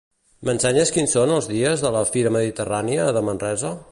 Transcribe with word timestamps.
M'ensenyes 0.47 0.91
quins 0.95 1.13
són 1.17 1.33
els 1.35 1.51
dies 1.51 1.85
de 1.85 1.93
la 1.97 2.03
"Fira 2.15 2.33
Mediterrània" 2.39 3.09
de 3.19 3.27
Manresa? 3.31 3.75